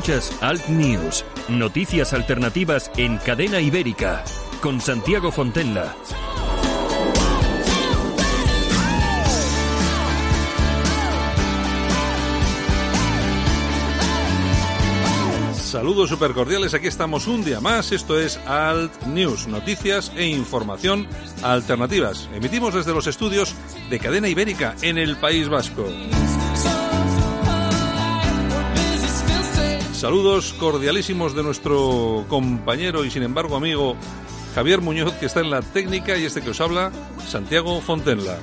[0.00, 4.24] Escuchas Alt News, noticias alternativas en cadena ibérica,
[4.62, 5.94] con Santiago Fontenla.
[15.52, 17.92] Saludos supercordiales, aquí estamos un día más.
[17.92, 21.06] Esto es Alt News, noticias e información
[21.42, 22.26] alternativas.
[22.34, 23.54] Emitimos desde los estudios
[23.90, 25.84] de Cadena Ibérica en el País Vasco.
[30.00, 33.96] Saludos cordialísimos de nuestro compañero y sin embargo amigo
[34.54, 36.90] Javier Muñoz, que está en la técnica, y este que os habla,
[37.28, 38.38] Santiago Fontenla.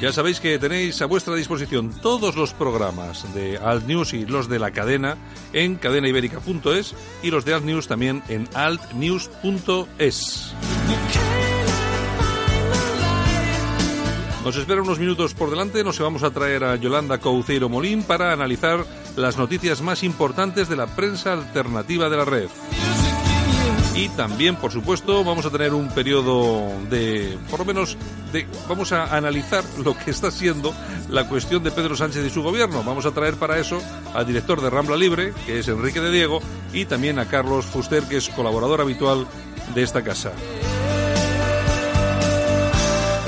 [0.00, 4.48] Ya sabéis que tenéis a vuestra disposición todos los programas de Alt News y los
[4.48, 5.18] de la cadena
[5.52, 10.54] en cadenaibérica.es y los de Alt News también en altnews.es.
[14.44, 18.32] Nos esperan unos minutos por delante, nos vamos a traer a Yolanda Couceiro Molín para
[18.32, 18.84] analizar
[19.16, 22.48] las noticias más importantes de la prensa alternativa de la red.
[23.94, 27.96] Y también, por supuesto, vamos a tener un periodo de, por lo menos,
[28.32, 30.74] de, vamos a analizar lo que está siendo
[31.08, 32.82] la cuestión de Pedro Sánchez y su gobierno.
[32.82, 33.80] Vamos a traer para eso
[34.12, 36.40] al director de Rambla Libre, que es Enrique de Diego,
[36.72, 39.24] y también a Carlos Fuster, que es colaborador habitual
[39.74, 40.32] de esta casa.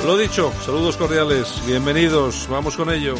[0.04, 3.14] Lo dicho, saludos cordiales, bienvenidos, vamos con ello.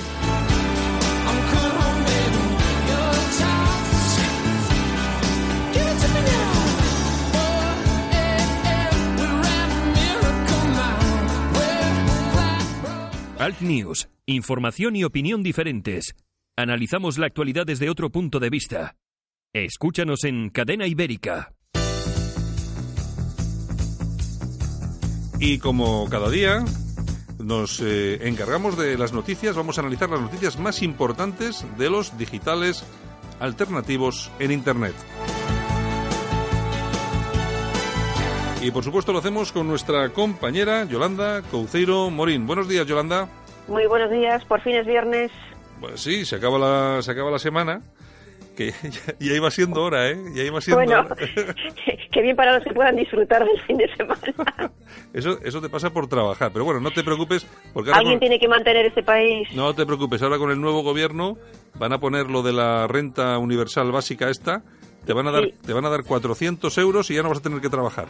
[13.38, 16.14] Alt News, información y opinión diferentes.
[16.54, 18.96] Analizamos la actualidad desde otro punto de vista.
[19.54, 21.54] Escúchanos en Cadena Ibérica.
[25.46, 26.64] Y como cada día
[27.38, 32.16] nos eh, encargamos de las noticias, vamos a analizar las noticias más importantes de los
[32.16, 32.82] digitales
[33.40, 34.94] alternativos en Internet.
[38.62, 42.46] Y por supuesto lo hacemos con nuestra compañera Yolanda Couceiro Morín.
[42.46, 43.28] Buenos días, Yolanda.
[43.68, 45.30] Muy buenos días, por fin es viernes.
[45.78, 47.82] Pues sí, se acaba la, se acaba la semana
[48.54, 50.16] que ya, ya, iba siendo hora, ¿eh?
[50.34, 51.16] Ya iba siendo Bueno, hora.
[52.12, 54.20] qué bien para los que puedan disfrutar del fin de semana.
[55.12, 58.20] Eso, eso te pasa por trabajar, pero bueno, no te preocupes porque ahora Alguien con-
[58.20, 59.48] tiene que mantener este país.
[59.54, 61.36] no te preocupes, ahora con el nuevo gobierno
[61.78, 64.62] van a poner lo de la renta universal básica esta,
[65.06, 65.54] te van a dar Sí.
[65.66, 68.06] te van a dar 400 euros y ya no vas a tener que trabajar.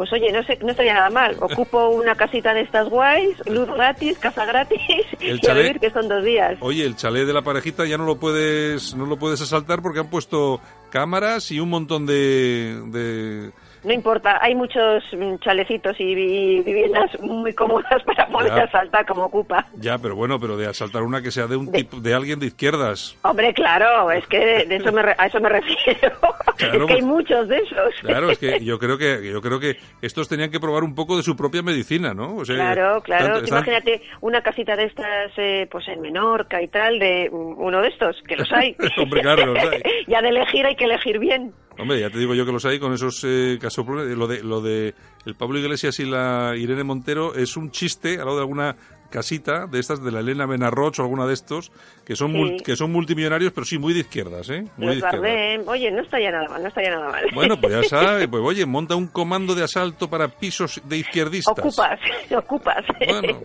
[0.00, 1.36] Pues oye, no sé, no estaría nada mal.
[1.40, 4.80] Ocupo una casita de estas guays, luz gratis, casa gratis
[5.20, 6.56] El y a chalet- vivir que son dos días.
[6.60, 9.98] Oye, el chalet de la parejita ya no lo puedes no lo puedes asaltar porque
[10.00, 13.50] han puesto cámaras y un montón de, de
[13.84, 18.64] No importa, hay muchos mm, chalecitos y, vi- viviendas muy cómodas para poder Ya.
[18.64, 19.66] asaltar como ocupa.
[19.76, 22.38] ya, pero bueno, pero de asaltar una que sea de un De- tipo de alguien
[22.40, 23.16] de izquierdas.
[23.22, 26.12] Hombre, claro, es que de eso me re- a eso me refiero.
[26.60, 27.94] Claro, es que hay pues- muchos de esos.
[28.02, 31.16] Claro, es que yo creo que yo creo que estos tenían que probar un poco
[31.16, 32.36] de su propia medicina, ¿no?
[32.36, 33.24] O sea, Claro, claro.
[33.24, 37.30] tanto- Tú están- Imagínate una casita de estas, eh, pues en Menorca y tal, de
[37.32, 38.76] mm, uno de estos, que los hay.
[38.98, 39.80] Hombre, claro, los hay.
[40.06, 41.54] ya de elegir hay que elegir bien.
[41.80, 44.16] Hombre, ya te digo yo que los hay con esos eh, casoplones.
[44.16, 48.26] Lo de, lo de el Pablo Iglesias y la Irene Montero es un chiste al
[48.26, 48.76] lado de alguna
[49.10, 51.70] casita de estas de la Elena Benarroch o alguna de estos
[52.06, 52.38] que son Sí.
[52.38, 54.64] mul- que son multimillonarios pero sí muy de izquierdas, ¿eh?
[54.76, 55.68] Muy de izquierdas.
[55.68, 57.24] Oye, no estaría nada mal, no estaría nada mal.
[57.34, 61.58] Bueno, pues ya sabes, pues oye, monta un comando de asalto para pisos de izquierdistas.
[61.58, 62.00] Ocupas,
[62.36, 62.84] ocupas.
[63.06, 63.38] Bueno,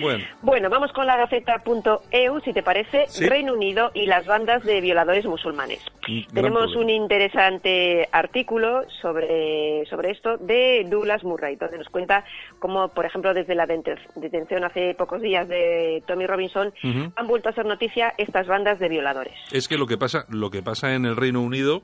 [0.00, 0.24] bueno.
[0.42, 3.26] Bueno, vamos con la Gaceta.eu, si te parece, Sí.
[3.28, 5.80] Reino Unido y las bandas de violadores musulmanes.
[6.06, 6.82] Gran Tenemos problema.
[6.82, 12.24] un interesante artículo sobre, sobre esto de Douglas Murray, donde nos cuenta
[12.58, 16.72] cómo, por ejemplo, desde la detención hace pocos días de Tommy Robinson,
[17.16, 19.34] han vuelto a ser noticia estas bandas de violadores.
[19.50, 21.82] Es que lo que pasa, lo que pasa en el Reino Unido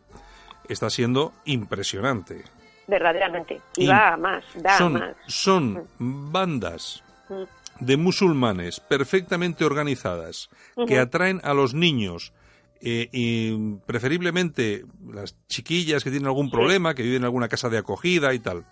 [0.68, 2.42] está siendo impresionante.
[2.86, 3.60] Verdaderamente.
[3.76, 5.16] Y va a más, da a son, más.
[5.26, 7.42] son bandas Mm.
[7.80, 10.48] de musulmanes perfectamente organizadas
[10.86, 12.32] que atraen a los niños
[12.80, 17.78] eh, y preferiblemente las chiquillas que tienen algún problema, que viven en alguna casa de
[17.78, 18.64] acogida y tal,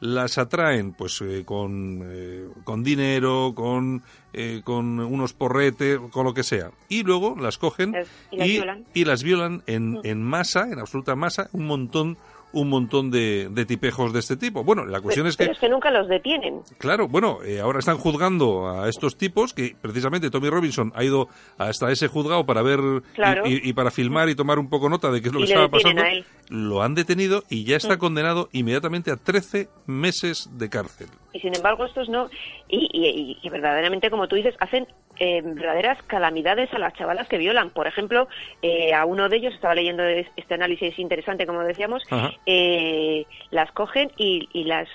[0.00, 4.02] las atraen pues eh, con, eh, con dinero, con,
[4.32, 6.70] eh, con unos porretes, con lo que sea.
[6.88, 7.94] Y luego las cogen
[8.30, 8.84] y las violan.
[8.92, 12.18] y las violan en, en masa, en absoluta masa, un montón
[12.54, 14.64] un montón de, de tipejos de este tipo.
[14.64, 16.62] Bueno, la cuestión Pero, es que pero es que nunca los detienen.
[16.78, 21.28] Claro, bueno, eh, ahora están juzgando a estos tipos que precisamente Tommy Robinson ha ido
[21.58, 23.42] hasta ese juzgado para ver y- Claro.
[23.46, 25.48] y, y para filmar y tomar un poco nota de qué es lo Y que
[25.52, 26.02] estaba pasando.
[26.02, 26.24] a él.
[26.48, 31.08] Lo han detenido y ya está condenado inmediatamente a 13 meses de cárcel.
[31.34, 32.30] Y sin embargo, estos no.
[32.68, 34.86] Y, verdaderamente, como tú dices, hacen
[35.18, 37.70] eh, verdaderas calamidades a las chavalas que violan.
[37.70, 38.28] Por ejemplo,
[38.62, 42.04] eh, a uno de ellos, estaba leyendo este análisis interesante, como decíamos,
[42.46, 44.88] eh, las cogen y, las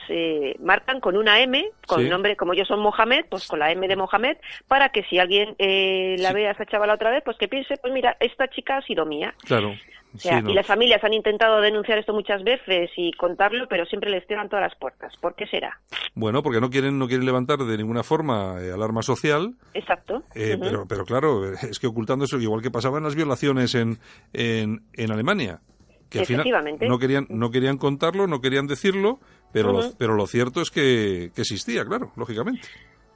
[0.59, 3.97] marcan con una M, con nombre, como ellos son Mohamed, pues con la M de
[3.97, 4.37] Mohamed,
[4.67, 7.93] para que si alguien la ve a esa chavala otra vez, pues que piense, pues
[7.93, 9.33] mira, esta chica ha sido mía.
[9.45, 9.75] Claro.
[10.13, 14.49] Y las familias han intentado denunciar esto muchas veces y contarlo, pero siempre les cierran
[14.49, 15.13] todas las puertas.
[15.17, 15.79] ¿Por qué será?
[16.15, 19.55] Bueno, porque no quieren no quieren levantar de ninguna forma eh, alarma social.
[19.73, 20.23] Exacto.
[20.33, 23.99] Eh, pero, pero claro, es que ocultando eso, igual que pasaban las violaciones en,
[24.33, 25.61] en, en Alemania,
[26.09, 26.45] que al final
[26.81, 29.19] no querían no querían contarlo, no querían decirlo,
[29.53, 32.67] pero lo, pero lo cierto es que, que existía, claro, lógicamente.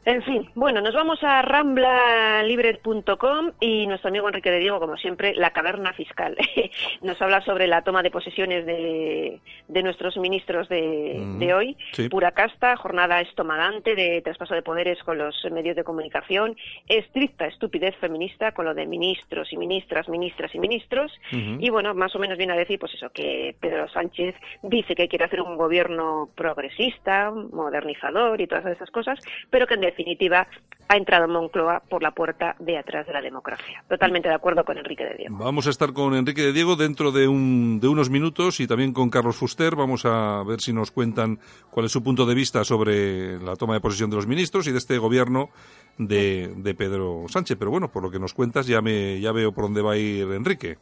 [0.06, 5.34] En fin, bueno, nos vamos a ramblalibre.com y nuestro amigo Enrique de Diego, como siempre,
[5.34, 6.36] la caverna fiscal.
[7.02, 9.40] nos habla sobre la toma de posesiones de,
[9.70, 11.78] nuestros ministros de, mm, hoy.
[12.10, 16.58] Pura casta, jornada estomagante de traspaso de poderes con los medios de comunicación,
[16.90, 21.14] estricta estupidez feminista con lo de ministros y ministras, ministras y ministros.
[21.32, 25.08] Y bueno, más o menos viene a decir, pues eso, que Pedro Sánchez dice que
[25.08, 29.18] quiere hacer un gobierno progresista, modernizador y todas esas cosas,
[29.50, 30.48] pero que en definitiva
[30.90, 33.84] ha entrado Moncloa por la puerta de atrás de la democracia.
[33.88, 35.38] Totalmente de acuerdo con Enrique de Diego.
[35.38, 38.94] Vamos a estar con Enrique de Diego dentro de, un, de unos minutos y también
[38.94, 39.76] con Carlos Fuster.
[39.76, 41.40] Vamos a ver si nos cuentan
[41.72, 44.72] cuál es su punto de vista sobre la toma de posesión de los ministros y
[44.72, 45.50] de este gobierno
[45.98, 47.58] de, de Pedro Sánchez.
[47.58, 49.98] Pero bueno, por lo que nos cuentas ya, me, ya veo por dónde va a
[49.98, 50.78] ir Enrique.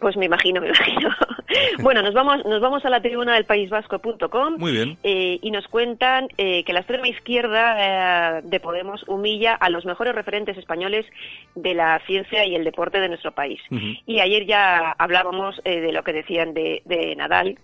[0.00, 1.10] Pues me imagino, me imagino.
[1.82, 4.98] bueno, nos vamos, nos vamos a la tribuna del País Vasco.com Muy bien.
[5.02, 9.84] Eh, y nos cuentan eh, que la extrema izquierda eh, de Podemos humilla a los
[9.84, 11.06] mejores referentes españoles
[11.54, 13.60] de la ciencia y el deporte de nuestro país.
[14.06, 17.58] Y ayer ya hablábamos de lo que decían de, de Nadal,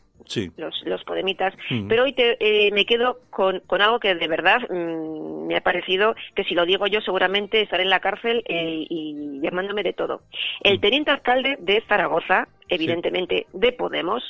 [0.57, 1.55] los, los podemitas.
[1.71, 1.89] Mm.
[1.89, 5.61] Pero hoy te, eh, me quedo con, con, algo que de verdad mm, me ha
[5.61, 9.93] parecido que si lo digo yo seguramente estaré en la cárcel eh, y llamándome de
[9.93, 10.23] todo.
[10.63, 10.81] El mm.
[10.81, 14.23] teniente alcalde de Zaragoza, evidentemente de Podemos,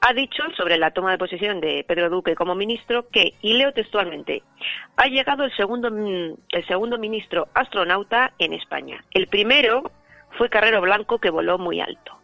[0.00, 3.72] ha dicho sobre la toma de posesión de Pedro Duque como ministro que, y leo
[3.72, 4.42] textualmente,
[4.96, 9.04] ha llegado el segundo, el segundo ministro astronauta en España.
[9.10, 9.90] El primero
[10.38, 12.23] fue Carrero Blanco que voló muy alto.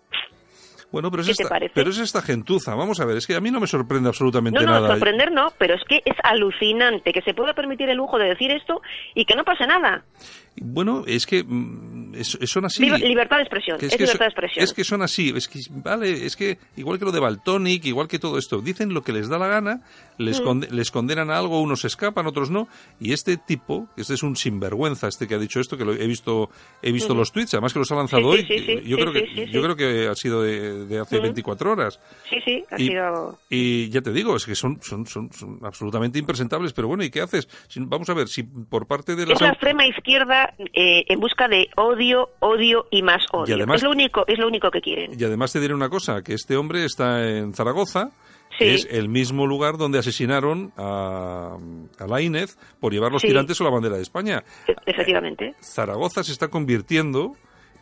[0.92, 2.75] Bueno, pero es, esta, pero es esta gentuza.
[2.75, 4.81] Vamos a ver, es que a mí no me sorprende absolutamente nada.
[4.81, 8.28] No, sorprender no, pero es que es alucinante que se pueda permitir el lujo de
[8.31, 8.82] decir esto
[9.14, 10.02] y que no pase nada.
[10.60, 12.84] Bueno, es que mm, son así.
[12.84, 13.78] libertad de expresión.
[13.80, 14.64] Es, que libertad de expresión.
[14.64, 15.32] Es que son así.
[15.34, 18.92] Es que, vale, es que igual que lo de Baltonic, igual que todo esto, dicen
[18.92, 19.82] lo que les da la gana,
[20.18, 20.64] les, mm.
[20.70, 22.68] les condenan a algo, unos escapan, otros no.
[23.00, 26.06] Y este tipo, este es un sinvergüenza, este que ha dicho esto, que lo, he
[26.06, 26.50] visto,
[26.82, 28.46] he visto los tweets, además que los ha lanzado hoy.
[28.84, 32.00] yo creo que yo creo que ha sido de, hace 24 horas.
[32.28, 33.38] Sí, sí, ha y, sido.
[33.48, 35.30] Y ya te digo, es que son, son, son,
[35.62, 36.72] absolutamente impresentables.
[36.72, 37.48] Pero bueno, ¿y qué haces?
[37.76, 41.69] Vamos a ver, si por parte de Es la extrema izquierda eh, en busca de
[41.76, 43.57] odio, odio y más odio.
[43.75, 45.12] es lo único, es lo único que quieren.
[45.19, 48.11] Y además te diré una cosa, que este hombre está en Zaragoza,
[48.59, 51.57] que es el mismo lugar donde asesinaron a,
[51.99, 54.45] a la Inez por llevar los tirantes o la bandera de España.
[54.66, 55.54] E, efectivamente.
[55.61, 57.37] Zaragoza se está convirtiendo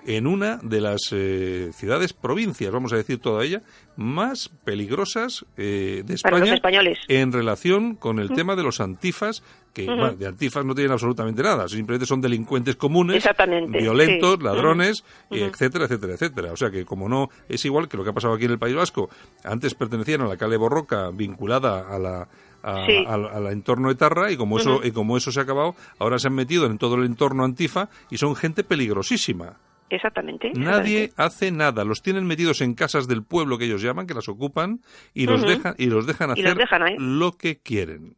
[0.07, 3.63] en una de las eh, ciudades, provincias, vamos a decir toda ella,
[3.97, 6.99] más peligrosas eh, de España españoles.
[7.09, 9.87] en relación con el tema de los antifas, que
[10.19, 13.27] de antifas no tienen absolutamente nada, simplemente son delincuentes comunes,
[13.69, 16.53] violentos, ladrones, etcétera, etcétera, etcétera.
[16.53, 18.59] O sea que como no es igual que lo que ha pasado aquí en el
[18.59, 19.09] País Vasco,
[19.45, 22.29] antes pertenecían a la calle Borroca vinculada a la
[22.63, 26.35] al, entorno etarra y como eso y como eso se ha acabado, ahora se han
[26.35, 29.57] metido en todo el entorno antifa y son gente peligrosísima.
[29.91, 31.83] Exactamente, Nadie hace nada.
[31.83, 34.81] Los tienen metidos en casas del pueblo que ellos llaman, que las ocupan,
[35.15, 36.57] y los dejan y los dejan hacer
[36.99, 38.15] lo que quieren.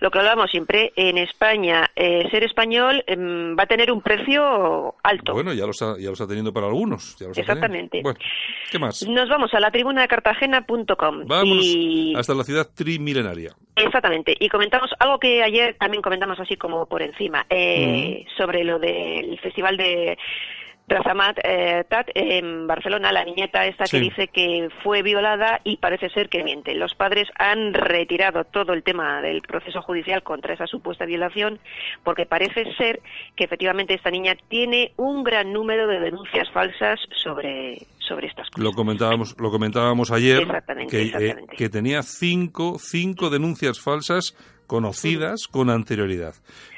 [0.00, 4.96] Lo que hablamos siempre, en España, eh, ser español em, va a tener un precio
[5.02, 5.32] alto.
[5.32, 7.20] Bueno, ya lo está, ya lo está teniendo para algunos.
[7.20, 8.00] Exactamente.
[8.02, 8.18] Bueno,
[8.70, 9.06] ¿qué más?
[9.06, 11.26] Nos vamos a la tribuna de cartagena.com.
[11.26, 11.76] Vamos
[12.16, 13.54] hasta la ciudad trimilenaria.
[13.76, 14.36] Exactamente.
[14.38, 19.38] Y comentamos algo que ayer también comentamos así como por encima, eh, sobre lo del
[19.40, 20.18] Festival de
[20.90, 26.10] Razamat eh, Tat en Barcelona, la niñeta esta que dice que fue violada y parece
[26.10, 26.74] ser que miente.
[26.74, 31.60] Los padres han retirado todo el tema del proceso judicial contra esa supuesta violación
[32.02, 33.00] porque parece ser
[33.36, 38.64] que efectivamente esta niña tiene un gran número de denuncias falsas sobre, sobre estas cosas.
[38.64, 40.46] Lo comentábamos, lo comentábamos ayer
[40.88, 44.34] que, eh, que tenía cinco, cinco denuncias falsas
[44.70, 46.32] conocidas con anterioridad.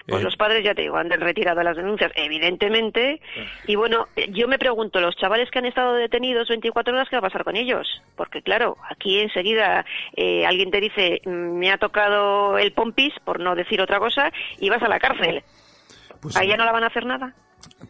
[0.08, 3.20] Pues Eh, los padres, ya te digo, han retirado las denuncias, evidentemente.
[3.66, 7.18] Y bueno, yo me pregunto, los chavales que han estado detenidos 24 horas, ¿qué va
[7.20, 7.86] a pasar con ellos?
[8.16, 9.84] Porque claro, aquí enseguida
[10.16, 14.32] eh, alguien te dice, "Mm, me ha tocado el pompis, por no decir otra cosa,
[14.58, 15.42] y vas a la cárcel.
[16.22, 17.34] pues, ¿A ella no la van a hacer nada?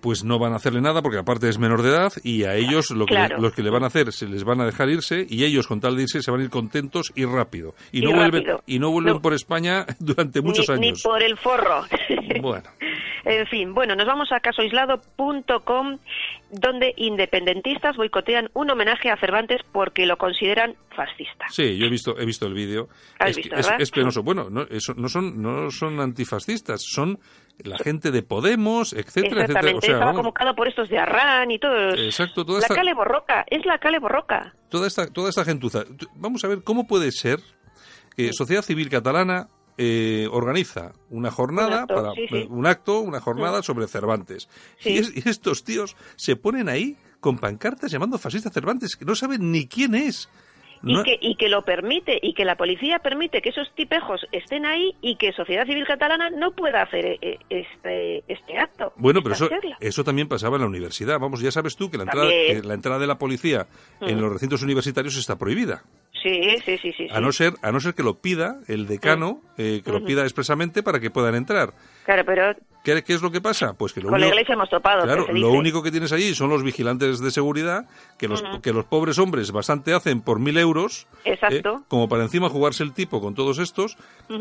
[0.00, 2.91] Pues no van a hacerle nada porque aparte es menor de edad y a ellos
[2.91, 3.37] lo que, Claro.
[3.37, 5.67] le, lo que le van a hacer se les van a dejar irse y ellos
[5.67, 8.45] con tal de irse se van a ir contentos y rápido y, Y no vuelven
[8.67, 9.23] y no vuelven No.
[9.23, 11.02] por España durante muchos ni, años.
[11.05, 11.83] Ni por el forro.
[12.41, 12.64] Bueno.
[13.25, 15.99] En fin, bueno, nos vamos a casoaislado.com,
[16.52, 21.47] donde independentistas boicotean un homenaje a Cervantes porque lo consideran fascista.
[21.50, 22.88] Sí, yo he visto, he visto el vídeo.
[23.78, 24.23] Es, penoso.
[24.23, 27.18] Bueno, no, eso- no son, no son antifascistas, son
[27.64, 29.44] la gente de Podemos, etcétera, etcétera.
[29.44, 31.99] Exactamente, O sea, estaba vamos, convocado por estos de Arran y todos.
[31.99, 34.54] Exacto, toda la esta- Cale Borroca, es la Cale Borroca.
[34.68, 35.85] toda esta, toda esta gentuza.
[36.16, 37.40] Vamos a ver cómo puede ser
[38.16, 39.49] que Sociedad Civil Catalana
[39.85, 42.47] eh, organiza una jornada, Un acto, para, sí, sí.
[42.49, 44.49] un acto, una jornada sobre Cervantes.
[44.85, 49.15] Y, es- y estos tíos se ponen ahí con pancartas llamando fascista Cervantes, que no
[49.17, 50.29] saben ni quién es.
[50.85, 54.27] Y, No- que, y que lo permite, y que la policía permite que esos tipejos
[54.33, 58.93] estén ahí y que Sociedad Civil Catalana no pueda hacer eh, este, este acto.
[58.97, 59.49] Bueno, pero eso,
[59.81, 61.21] eso también pasaba en la universidad.
[61.21, 63.67] Vamos, ya sabes tú que la entrada, que la entrada de la policía
[64.01, 65.85] en los recintos universitarios está prohibida.
[66.23, 67.09] Sí, sí, sí, sí.
[67.11, 70.23] A no ser, a no ser que lo pida el decano, eh, que lo pida
[70.23, 71.73] expresamente para que puedan entrar.
[72.04, 72.54] Claro, pero
[72.85, 73.75] ¿Qué, qué es lo que pasa?
[73.75, 75.04] Pues que lo con la único, iglesia hemos topado.
[75.04, 77.87] claro, lo único que tienes allí son los vigilantes de seguridad,
[78.18, 81.76] que los, que los pobres hombres bastante hacen por mil euros, Exacto.
[81.76, 81.85] ¿eh?
[81.87, 83.97] como para encima jugarse el tipo con todos estos,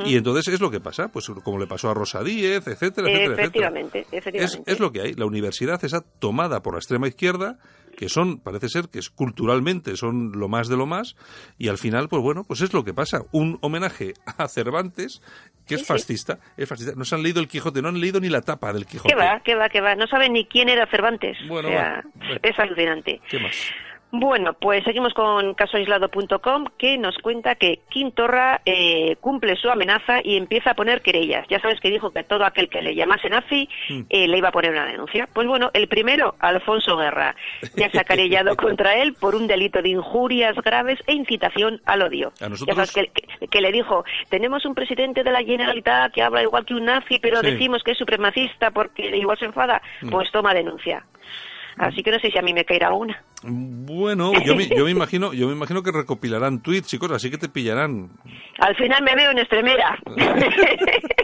[0.06, 3.12] y entonces es lo que pasa, pues como le pasó a Rosa Díez, etcétera, etcétera,
[3.12, 3.34] etcétera.
[3.44, 4.72] Efectivamente, Es, efectivamente.
[4.72, 5.14] es lo que hay.
[5.14, 7.60] La universidad está tomada por la extrema izquierda,
[7.96, 11.16] que son, parece ser que es culturalmente son lo más de lo más,
[11.60, 13.22] y al final, pues bueno, pues es lo que pasa.
[13.32, 15.22] Un homenaje a Cervantes,
[15.66, 16.94] que es fascista, es fascista.
[16.96, 19.14] No se han leído el Quijote, no han leído ni la tapa del Quijote.
[19.14, 19.96] ¿Qué va, qué va, qué va?
[19.96, 21.38] No saben ni quién era Cervantes.
[21.48, 22.40] Bueno, o sea, va, bueno.
[22.44, 23.22] es alucinante.
[23.30, 23.56] ¿Qué más?
[24.14, 30.36] Bueno, pues seguimos con casoaislado.com que nos cuenta que Quintorra eh, cumple su amenaza y
[30.36, 31.48] empieza a poner querellas.
[31.50, 34.02] Ya sabes que dijo que todo aquel que le llamase nazi Mm.
[34.10, 35.30] eh, le iba a poner una denuncia.
[35.34, 37.36] Pues bueno, el primero, Alfonso Guerra,
[37.78, 42.02] ya se ha querellado contra él por un delito de injurias graves e incitación al
[42.02, 42.34] odio.
[42.42, 43.08] A Ya nosotros- sabes que,
[43.40, 46.84] que- que le dijo, tenemos un presidente de la Generalitat que habla igual que un
[46.86, 47.52] nazi, pero Sí.
[47.52, 49.82] decimos que es supremacista porque igual se enfada.
[50.02, 50.10] Mm.
[50.10, 51.06] Pues toma denuncia.
[51.78, 53.24] Así que no sé si a mí me caerá una.
[53.44, 57.32] Bueno, yo me, yo me imagino, yo me imagino que recopilarán tweets y cosas, así
[57.32, 58.10] que te pillarán.
[58.60, 59.98] Al final me veo en extremera.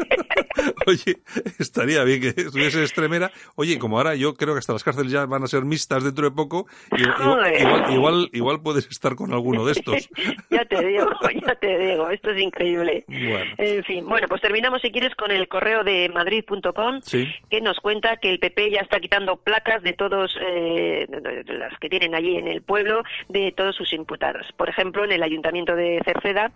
[0.87, 1.17] Oye,
[1.59, 3.31] estaría bien que estuviese extremera.
[3.55, 6.29] Oye, como ahora yo creo que hasta las cárceles ya van a ser mixtas dentro
[6.29, 10.09] de poco, igual, igual, igual, igual, puedes estar con alguno de estos.
[10.49, 11.07] ya te digo,
[11.45, 13.05] ya te digo, esto es increíble.
[13.07, 13.51] Bueno.
[13.57, 17.27] En fin, bueno, pues terminamos si quieres con el correo de madrid.com Sí.
[17.49, 21.07] que nos cuenta que el PP ya está quitando placas de todos eh,
[21.47, 24.45] las que tienen allí en el pueblo de todos sus imputados.
[24.57, 26.51] Por ejemplo, en el ayuntamiento de Cerceda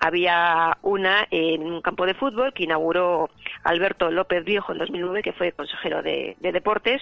[0.00, 3.30] había una en un campo de fútbol que inauguró
[3.62, 7.00] Alberto López Viejo en 2009, que fue consejero de, de deportes,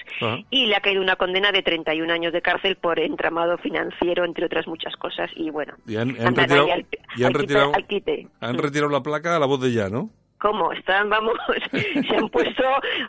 [0.50, 4.46] y le ha caído una condena de 31 años de cárcel por entramado financiero, entre
[4.46, 5.30] otras muchas cosas.
[5.36, 7.86] Y bueno, Y han, han andan retirado, ahí al, y han al quite- retirado, al
[7.86, 8.26] quite.
[8.40, 10.10] han retirado la placa a la voz de ya, ¿no?
[10.42, 10.72] ¿Cómo?
[10.72, 11.34] Están, vamos,
[11.70, 12.64] se han puesto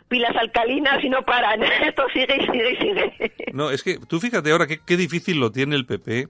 [0.06, 1.60] pilas alcalinas y no paran.
[1.84, 3.34] Esto sigue y sigue y sigue.
[3.52, 6.28] No, es que tú fíjate ahora qué, qué difícil lo tiene el PP.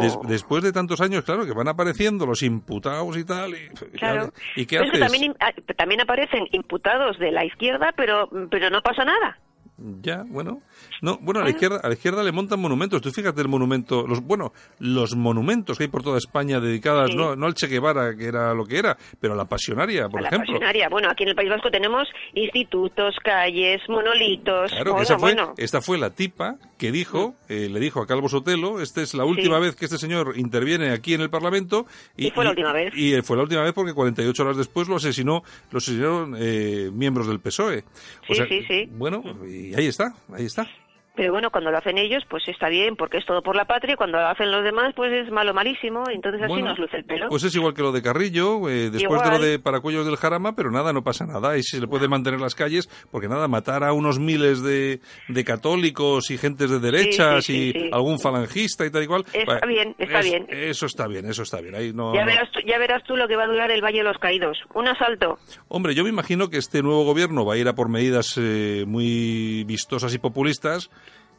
[0.00, 3.54] Des- después de tantos años, claro, que van apareciendo los imputados y tal.
[3.54, 4.32] Y, Claro.
[4.54, 5.00] ¿y qué haces?
[5.00, 9.38] también, ah, también aparecen imputados de la izquierda, pero, pero no pasa nada.
[9.76, 10.62] Ya, bueno.
[11.02, 13.02] No, bueno, a la izquierda, a la izquierda le montan monumentos.
[13.02, 17.16] Tú fíjate el monumento, los, bueno, los monumentos que hay por toda España dedicadas, Sí.
[17.16, 20.20] no, no al Che Guevara, que era lo que era, pero a la pasionaria, por
[20.20, 20.52] a la ejemplo.
[20.52, 20.88] pasionaria.
[20.88, 24.70] Bueno, aquí en el País Vasco tenemos institutos, calles, monolitos.
[24.70, 25.54] Claro, que bueno, esa fue, bueno.
[25.56, 29.24] esta fue la tipa que dijo, eh, le dijo a Calvo Sotelo, esta es la
[29.24, 29.62] última Sí.
[29.62, 31.86] vez que este señor interviene aquí en el Parlamento.
[32.16, 32.94] Y fue la última vez.
[32.96, 37.26] Y fue la última vez porque 48 horas después lo asesinó, lo asesinaron eh, miembros
[37.26, 37.80] del PSOE.
[37.80, 38.88] O Sí, sea, sí, sí.
[38.92, 40.68] Bueno, y ahí está, ahí está.
[41.16, 43.94] Pero bueno, cuando lo hacen ellos, pues está bien, porque es todo por la patria.
[43.94, 46.02] y Cuando lo hacen los demás, pues es malo, malísimo.
[46.10, 47.28] Entonces así Bueno, nos luce el pelo.
[47.28, 49.30] Pues es igual que lo de Carrillo, eh, después de Igual.
[49.30, 51.56] lo de Paracuellos del Jarama, pero nada, no pasa nada.
[51.56, 55.00] Y si se le puede mantener las calles, porque nada, matar a unos miles de,
[55.28, 57.90] de católicos y gentes de derechas sí, y sí.
[57.92, 59.24] algún falangista y tal y cual.
[59.32, 60.46] Está bah, bien, está es- bien.
[60.50, 61.74] Eso está bien, eso está bien.
[61.76, 63.98] Ahí no, ya, verás tú, ya verás tú lo que va a durar el Valle
[63.98, 64.58] de los Caídos.
[64.74, 65.38] Un asalto.
[65.68, 68.84] Hombre, yo me imagino que este nuevo gobierno va a ir a por medidas eh,
[68.86, 70.90] muy vistosas y populistas.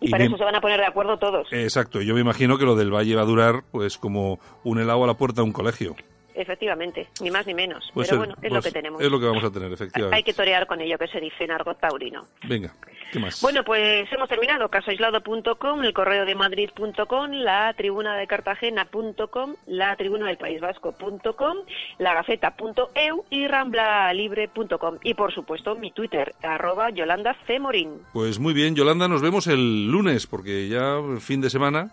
[0.08, 1.48] Y, para me- eso se van a poner de acuerdo todos.
[1.52, 5.04] Exacto, yo me imagino que lo del Valle va a durar pues como un helado
[5.04, 5.96] a la puerta de un colegio.
[6.36, 7.90] Efectivamente, ni más ni menos.
[7.94, 9.02] Pues Pero bueno, es lo pues que tenemos.
[9.02, 10.16] Es lo que vamos a tener, efectivamente.
[10.16, 12.26] Hay que torear con ello, que se dice en argot taurino.
[12.48, 12.74] Venga,
[13.12, 13.42] ¿qué más?
[13.42, 14.70] Bueno, pues hemos terminado.
[14.70, 21.58] Casoaislado.com, el correo de Madrid.com, la tribuna de Cartagena.com, la tribuna del País Vasco.com,
[21.98, 24.98] la gaceta.eu y ramblalibre.com.
[25.04, 27.60] Y por supuesto, mi Twitter, arroba Yolanda C.
[27.60, 28.02] Morín.
[28.14, 31.92] Pues muy bien, Yolanda, nos vemos el lunes, porque ya fin de semana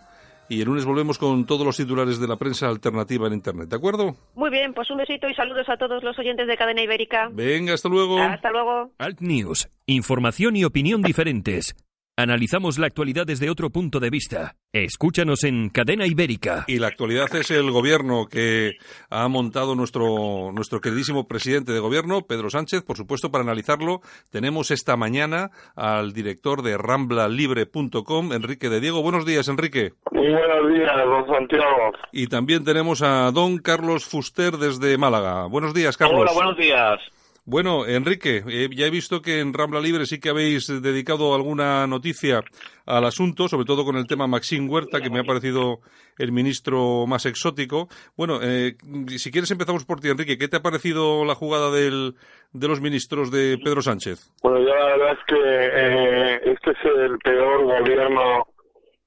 [0.49, 3.75] y el lunes volvemos con todos los titulares de la prensa alternativa en Internet, ¿de
[3.75, 4.15] acuerdo?
[4.35, 7.29] Muy bien, pues un besito y saludos a todos los oyentes de Cadena Ibérica.
[7.31, 8.19] Venga, hasta luego.
[8.19, 8.91] Hasta luego.
[8.97, 11.75] Alt News, información y opinión diferentes.
[12.15, 14.53] Analizamos la actualidad desde otro punto de vista.
[14.71, 16.63] Escúchanos en Cadena Ibérica.
[16.67, 18.73] Y la actualidad es el gobierno que
[19.09, 22.83] ha montado nuestro, nuestro queridísimo presidente de gobierno, Pedro Sánchez.
[22.83, 29.01] Por supuesto, para analizarlo, tenemos esta mañana al director de ramblalibre.com, Enrique de Diego.
[29.01, 29.93] Buenos días, Enrique.
[30.11, 31.93] Muy buenos días, don Santiago.
[32.11, 35.47] Y también tenemos a don Carlos Fuster desde Málaga.
[35.47, 36.21] Buenos días, Carlos.
[36.21, 36.99] Hola, buenos días.
[37.45, 41.85] Bueno, Enrique, eh, ya he visto que en Rambla Libre sí que habéis dedicado alguna
[41.87, 42.39] noticia
[42.85, 45.79] al asunto, sobre todo con el tema Maxim Huerta, que me ha parecido
[46.17, 47.89] el ministro más exótico.
[48.15, 48.75] Bueno, eh,
[49.07, 50.37] si quieres empezamos por ti, Enrique.
[50.37, 52.13] ¿Qué te ha parecido la jugada del,
[52.53, 54.31] de los ministros de Pedro Sánchez?
[54.41, 58.47] Bueno, yo la verdad es que eh, este es el peor gobierno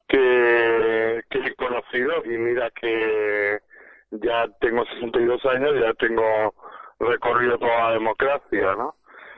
[0.07, 3.61] que, que he conocido y mira que
[4.11, 6.55] ya tengo 62 años, ya tengo
[6.98, 8.94] recorrido toda la democracia, ¿no?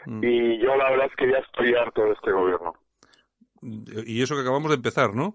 [0.06, 0.24] Mm.
[0.24, 2.74] Y yo la verdad es que ya estoy harto de este gobierno.
[3.60, 5.34] Y eso que acabamos de empezar, ¿no?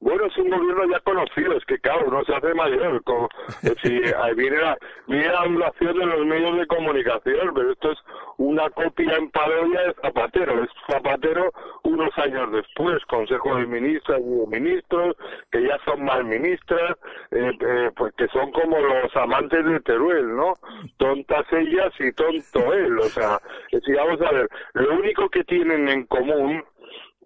[0.00, 3.02] Bueno, es un gobierno ya conocido, es que claro, no se hace mayor.
[3.02, 4.78] Como, es decir, viene, la,
[5.08, 7.98] viene la de los medios de comunicación, pero esto es
[8.36, 10.62] una copia en parodia de Zapatero.
[10.62, 11.50] Es Zapatero
[11.82, 15.16] unos años después, Consejo de Ministras y de Ministros,
[15.50, 16.96] que ya son mal ministras,
[17.32, 20.54] eh, eh, pues que son como los amantes de Teruel, ¿no?
[20.98, 23.00] Tontas ellas y tonto él.
[23.00, 23.40] O sea,
[23.72, 26.62] es decir, vamos a ver, lo único que tienen en común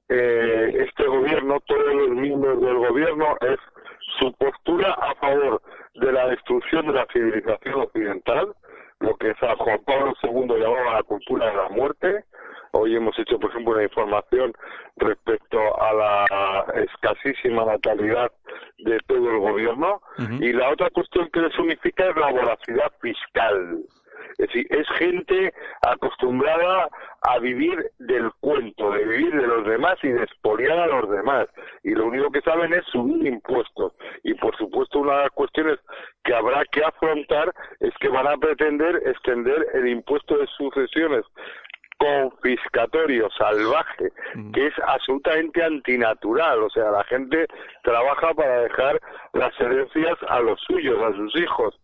[0.09, 3.59] eh, este gobierno, todos los miembros del gobierno, es
[4.19, 5.63] su postura a favor
[5.95, 8.55] de la destrucción de la civilización occidental,
[9.01, 12.25] lo que San Juan Pablo II llamaba la cultura de la muerte.
[12.73, 14.53] Hoy hemos hecho, por ejemplo, una información
[14.97, 18.33] respecto a la escasísima natalidad
[18.79, 20.01] de todo el gobierno.
[20.41, 23.83] Y la otra cuestión que les unifica es la voracidad fiscal.
[24.43, 26.89] Es decir, es gente acostumbrada
[27.21, 31.47] a vivir del cuento, de vivir de los demás y de expoliar a los demás.
[31.85, 33.93] Y lo único que saben es subir impuestos.
[34.25, 35.79] Y por supuesto, una de las cuestiones
[36.25, 41.25] que habrá que afrontar es que van a pretender extender el impuesto de sucesiones
[41.99, 44.11] confiscatorio salvaje,
[44.53, 46.65] que es absolutamente antinatural.
[46.65, 47.47] O sea, la gente
[47.85, 49.01] trabaja para dejar
[49.35, 51.79] las herencias a los suyos, a sus hijos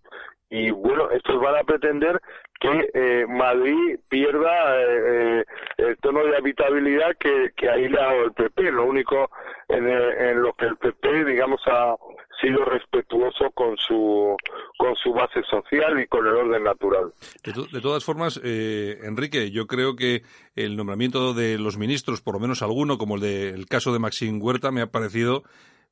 [0.51, 2.21] y bueno, estos van a pretender
[2.59, 5.45] que eh, Madrid pierda eh, eh,
[5.79, 8.73] el tono de habitabilidad que, que ha dado el PP.
[8.73, 9.31] Lo único
[9.69, 11.95] en, en, lo que el PP, digamos, ha
[12.41, 14.37] sido respetuoso con su
[14.79, 17.13] con su base social y con el orden natural.
[17.45, 20.23] De, todas formas, Enrique, yo creo que
[20.55, 24.41] el nombramiento de los ministros, por lo menos alguno, como el del caso de Maxim
[24.41, 25.43] Huerta, me ha parecido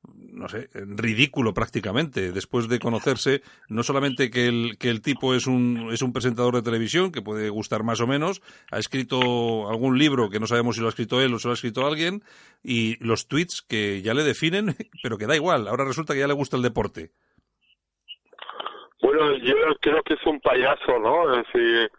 [0.03, 5.47] no sé, ridículo prácticamente, después de conocerse no solamente que el, que el tipo es
[5.47, 9.97] un, es un presentador de televisión, que puede gustar más o menos, ha escrito algún
[9.97, 12.21] libro que no sabemos si lo ha escrito él o se lo ha escrito alguien,
[12.63, 16.27] y los tweets que ya le definen, pero que da igual, ahora resulta que ya
[16.27, 17.11] le gusta el deporte.
[19.01, 21.31] Bueno, yo creo que es un payaso, ¿no?
[21.31, 21.91] Es decir,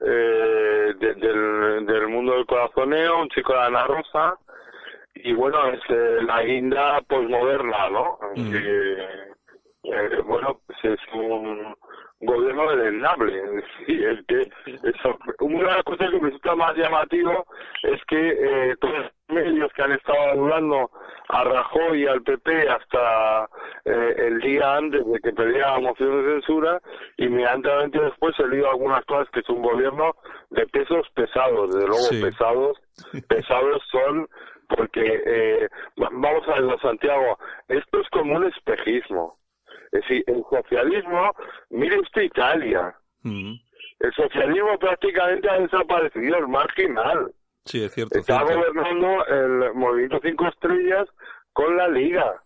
[0.00, 4.38] eh, del, del mundo del corazoneo, un chico de Ana Rosa,
[5.16, 8.18] y bueno, es eh, la guinda posmoderna, ¿no?
[8.36, 8.54] Mm.
[8.54, 11.74] Eh, bueno, pues es un
[12.20, 13.42] gobierno deleznable.
[13.88, 17.46] el que, eso, una de las cosas que me resulta más llamativo
[17.82, 20.90] es que eh, todos los medios que han estado hablando
[21.28, 23.48] a Rajoy y al PP hasta
[23.84, 26.80] eh, el día antes de que pedía la moción de censura,
[27.16, 30.14] inmediatamente después he leído algunas cosas que es un gobierno
[30.50, 32.78] de pesos pesados, desde luego pesados,
[33.28, 34.28] pesados son
[34.68, 39.38] porque eh, vamos a ver, Santiago, esto es como un espejismo.
[39.92, 41.32] Es decir, el socialismo,
[41.70, 43.54] mire usted Italia, mm.
[44.00, 47.32] el socialismo prácticamente ha desaparecido, es marginal.
[47.64, 48.18] Sí, es cierto.
[48.18, 51.08] Está gobernando el Movimiento Cinco Estrellas
[51.52, 52.42] con la Liga.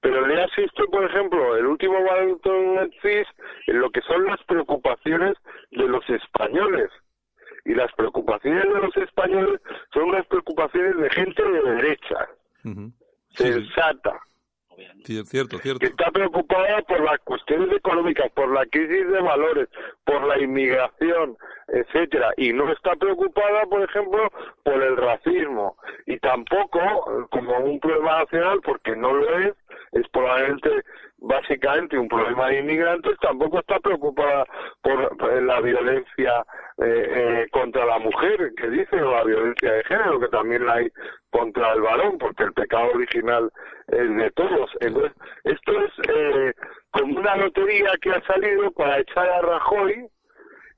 [0.00, 3.26] Pero le asisto, por ejemplo, el último del CIS
[3.66, 5.34] en lo que son las preocupaciones
[5.70, 6.90] de los españoles.
[7.64, 9.60] Y las preocupaciones de los españoles
[9.92, 12.28] son las preocupaciones de gente de derecha,
[13.30, 14.20] sensata,
[15.04, 15.78] Cierto, cierto.
[15.80, 19.68] Que está preocupada por las cuestiones económicas, por la crisis de valores,
[20.04, 21.36] por la inmigración,
[21.68, 24.30] etcétera, y no está preocupada, por ejemplo,
[24.62, 29.54] por el racismo y tampoco eh, como un problema nacional, porque no lo es,
[29.92, 30.70] es probablemente
[31.22, 34.44] básicamente un problema de inmigrantes, tampoco está preocupada
[34.82, 36.44] por, la violencia
[36.78, 40.74] eh, eh, contra la mujer, que dice, o la violencia de género, que también la
[40.74, 40.88] hay
[41.30, 43.50] contra el varón, porque el pecado original
[43.88, 44.70] es de todos.
[44.80, 45.12] Entonces,
[45.44, 46.52] esto es eh,
[46.90, 50.08] como una lotería que ha salido para echar a Rajoy,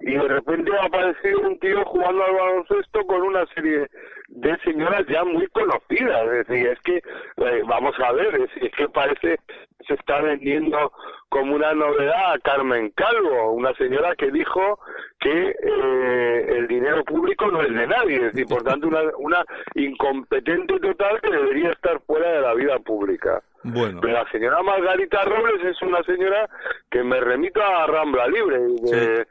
[0.01, 3.87] y de repente ha aparecido un tío jugando al baloncesto con una serie
[4.29, 6.27] de señoras ya muy conocidas.
[6.27, 9.39] Es decir, es que, eh, vamos a ver, es, que parece
[9.87, 10.93] se está vendiendo
[11.29, 14.79] como una novedad a Carmen Calvo, una señora que dijo
[15.21, 20.81] que eh, el dinero público no es de nadie, y por tanto una, una incompetente
[20.81, 23.43] total que debería estar fuera de la vida pública.
[23.65, 24.01] Bueno.
[24.01, 26.49] Pero la señora Margarita Robles es una señora
[26.91, 28.59] que me remito a Rambla Libre.
[28.93, 29.25] Eh,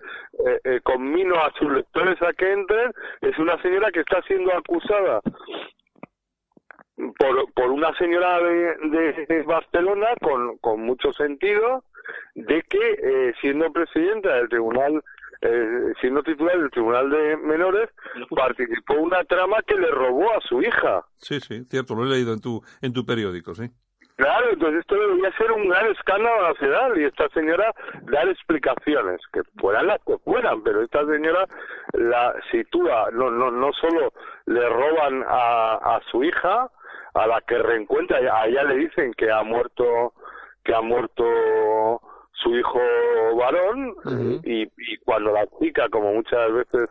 [0.64, 2.92] eh, conmino a sus lectores a que entren.
[3.22, 5.22] Es una señora que está siendo acusada
[6.96, 11.84] por, por una señora de, de Barcelona con, con mucho sentido
[12.36, 15.04] de que eh, siendo presidenta del tribunal
[15.46, 17.90] eh, siendo titular del Tribunal de Menores,
[18.30, 21.06] participó en una trama que le robó a su hija.
[21.18, 23.70] Sí, sí, cierto, lo he leído en tu, en tu periódico, sí.
[24.16, 27.74] Claro, entonces esto debería ser un gran escándalo nacional y esta señora
[28.04, 31.48] dar explicaciones, que fueran las que fueran, pero esta señora
[31.94, 34.14] la sitúa, no, no, no solo
[34.46, 36.70] le roban a, a su hija,
[37.16, 40.14] a la que reencuentra, a ella le dicen que ha muerto,
[40.64, 42.02] que ha muerto
[42.34, 42.80] su hijo
[43.36, 43.96] varón
[44.44, 46.90] y, y, cuando la chica, como muchas veces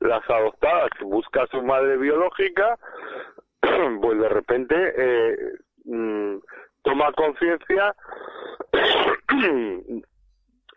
[0.00, 2.78] las adoptadas, busca a su madre biológica,
[4.00, 5.36] pues de repente eh,
[5.84, 6.36] mm,
[6.84, 7.94] toma conciencia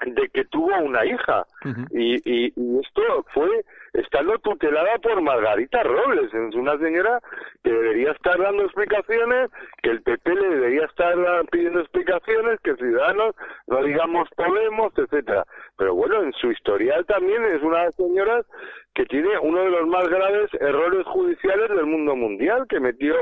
[0.05, 1.45] de que tuvo una hija.
[1.91, 6.33] Y, y, esto fue estando tutelada por Margarita Robles.
[6.33, 7.19] Es una señora
[7.63, 9.49] que debería estar dando explicaciones
[9.81, 11.15] que el PP le debería estar
[11.51, 13.35] pidiendo explicaciones que Ciudadanos
[13.67, 15.45] no digamos Podemos etcétera.
[15.77, 18.45] Pero bueno en su historial también es una de las señoras
[18.97, 23.13] que tiene uno de los más graves errores judiciales del mundo mundial que metió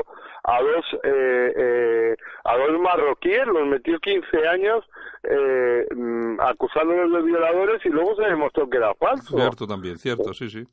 [0.44, 4.82] a dos eh, eh, a dos marroquíes los metió 15 años
[5.28, 9.36] eh, mm, acusándolos de violadores y luego se demostró que era falso.
[9.36, 10.64] Cierto también, cierto, sí, sí.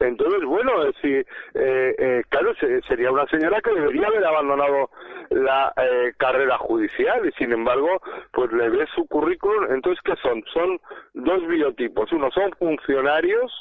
[0.00, 2.54] Entonces, bueno, si, eh, eh, claro,
[2.88, 4.90] sería una señora que debería haber abandonado
[5.30, 8.00] la eh, carrera judicial y sin embargo,
[8.32, 9.72] pues le ve su currículum.
[9.72, 10.42] Entonces, ¿qué son?
[10.52, 10.80] Son
[11.12, 12.10] dos biotipos.
[12.12, 13.52] Uno son funcionarios,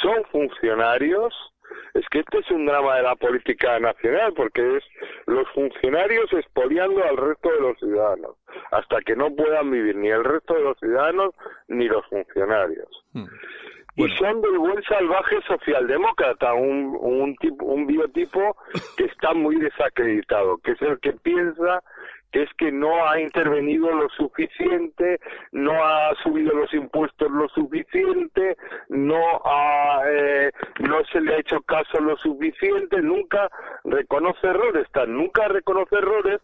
[0.00, 1.34] son funcionarios
[1.94, 4.84] es que este es un drama de la política nacional, porque es
[5.26, 8.36] los funcionarios expoliando al resto de los ciudadanos,
[8.70, 11.34] hasta que no puedan vivir ni el resto de los ciudadanos
[11.68, 12.88] ni los funcionarios.
[13.12, 13.26] Hmm.
[13.96, 18.56] Y son del buen salvaje socialdemócrata, un, un, tipo, un biotipo
[18.96, 21.82] que está muy desacreditado, que es el que piensa
[22.32, 25.18] que es que no ha intervenido lo suficiente,
[25.52, 28.56] no ha subido los impuestos lo suficiente,
[28.88, 33.48] no ha, eh, no se le ha hecho caso lo suficiente, nunca
[33.84, 36.40] reconoce errores, tan nunca reconoce errores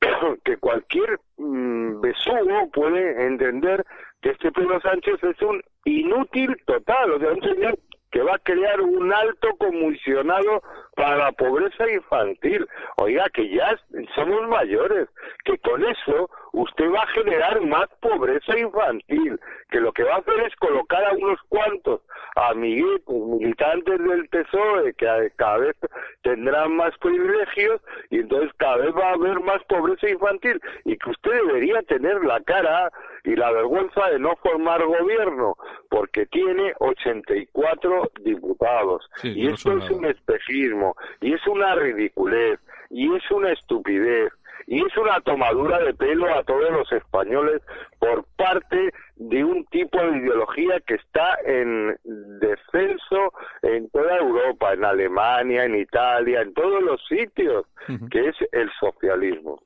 [0.44, 3.84] que cualquier mm, besugo puede entender
[4.22, 7.78] que este Pedro Sánchez es un inútil total, o sea, un señor
[8.10, 10.62] que va a crear un alto comisionado
[11.00, 12.68] para la pobreza infantil.
[12.98, 13.74] Oiga, que ya
[14.14, 15.08] somos mayores,
[15.44, 20.18] que con eso usted va a generar más pobreza infantil, que lo que va a
[20.18, 22.02] hacer es colocar a unos cuantos
[22.36, 25.76] amiguitos, militantes del PSOE, que cada vez
[26.22, 31.10] tendrán más privilegios y entonces cada vez va a haber más pobreza infantil y que
[31.10, 32.90] usted debería tener la cara
[33.24, 35.56] y la vergüenza de no formar gobierno,
[35.88, 39.08] porque tiene 84 diputados.
[39.22, 40.89] y esto es un espejismo,
[41.20, 44.32] y es una ridiculez, y es una estupidez
[44.70, 47.60] y es una tomadura de pelo a todos los españoles
[47.98, 54.84] por parte de un tipo de ideología que está en descenso en toda Europa, en
[54.84, 57.66] Alemania, en Italia, en todos los sitios,
[58.12, 59.60] que es el socialismo.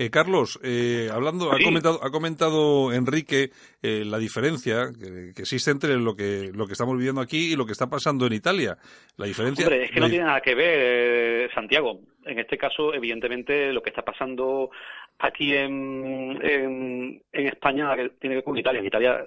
[0.00, 3.50] Eh, Carlos, eh, hablando, ha comentado, ha comentado Enrique
[3.82, 7.66] eh, la diferencia que, existe entre lo que lo que estamos viviendo aquí y lo
[7.66, 8.76] que está pasando en Italia.
[9.16, 9.66] La diferencia.
[9.66, 11.98] Hombre, es que no tiene nada que ver, Santiago.
[12.24, 14.70] En este caso, evidentemente, lo que está pasando
[15.18, 18.78] aquí en, en, España tiene que ver con Italia.
[18.78, 19.26] En Italia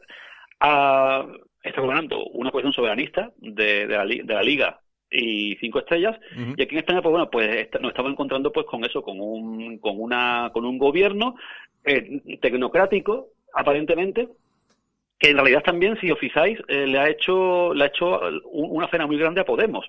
[1.61, 4.80] está gobernando una cuestión soberanista de, la, de la Liga
[5.11, 6.17] y cinco estrellas.
[6.55, 9.77] Y aquí en España pues bueno pues nos estamos encontrando pues con eso con un
[9.79, 11.35] con una con un gobierno
[11.83, 14.29] eh, tecnocrático aparentemente
[15.19, 18.19] que en realidad también si os fijáis eh, le ha hecho le ha hecho
[18.51, 19.85] una cena muy grande a Podemos.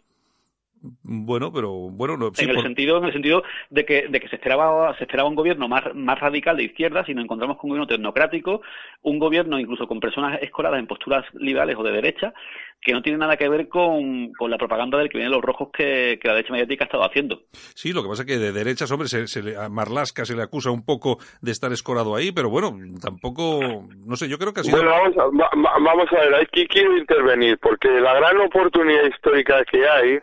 [1.05, 4.35] Bueno, pero bueno, no, en el sentido en el sentido de que de que se
[4.35, 7.77] esperaba se esperaba un gobierno más más radical de izquierda, si nos encontramos con un
[7.77, 8.63] gobierno tecnocrático,
[9.03, 12.35] un gobierno incluso con personas escoladas en posturas liberales o de derecha,
[12.83, 15.69] que no tiene nada que ver con, con la propaganda del que vienen los rojos
[15.73, 17.43] que, la derecha mediática ha estado haciendo.
[17.75, 20.43] Sí, lo que pasa es que de derechas, hombre, se, le, a Marlasca se le
[20.43, 24.61] acusa un poco de estar escorado ahí, pero bueno, tampoco, no sé, yo creo que
[24.61, 24.77] ha sido...
[24.77, 29.87] Bueno, vamos a, vamos a ver, aquí quiero intervenir, porque la gran oportunidad histórica que
[29.87, 30.19] hay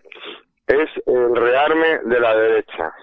[0.69, 2.93] es el rearme de la derecha,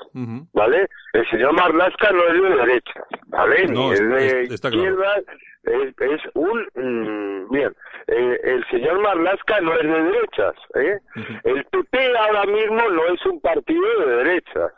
[0.52, 0.88] ¿vale?
[1.12, 3.66] El señor Marlaska no es de derecha, ¿vale?
[3.66, 5.16] Ni es de izquierda,
[5.64, 6.64] es, un...
[6.74, 7.74] Mm, bien,
[8.06, 10.98] eh, el señor Marlaska no es de derechas, ¿eh?
[11.42, 14.72] El PP ahora mismo no es un partido de derechas.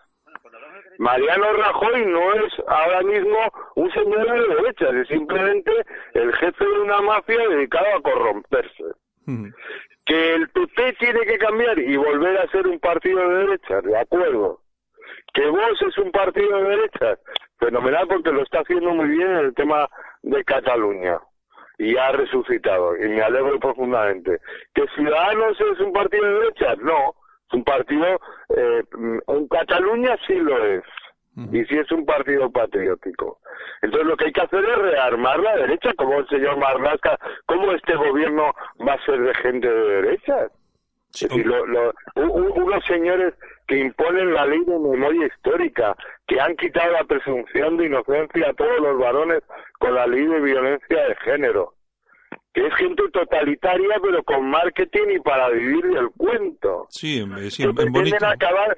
[0.98, 3.38] Mariano Rajoy no es ahora mismo
[3.77, 5.72] un señor de derechas, es simplemente
[6.14, 8.85] el jefe de una mafia dedicado a corromperse
[10.06, 13.98] que el PP tiene que cambiar y volver a ser un partido de derecha, de
[13.98, 14.60] acuerdo.
[15.34, 17.18] Que vos es un partido de derecha,
[17.58, 19.88] fenomenal porque lo está haciendo muy bien en el tema
[20.22, 21.18] de Cataluña.
[21.78, 24.38] Y ha resucitado y me alegro profundamente.
[24.74, 27.14] Que Ciudadanos es un partido de derecha, no,
[27.46, 28.20] es un partido,
[28.56, 28.82] eh,
[29.28, 30.82] en Cataluña sí lo es
[31.53, 33.38] y si es un partido patriótico.
[33.83, 37.72] Entonces lo que hay que hacer es rearmar la derecha, como el señor Marlaska, ¿cómo
[37.72, 38.55] este gobierno
[38.87, 40.48] va a ser de gente de derecha?
[42.14, 43.35] unos señores
[43.66, 45.96] que imponen la ley de memoria histórica,
[46.27, 49.42] que han quitado la presunción de inocencia a todos los varones
[49.79, 51.74] con la ley de violencia de género,
[52.53, 56.87] que es gente totalitaria pero con marketing y para vivir del cuento.
[56.90, 58.77] Sí, sí, que pretenden acabar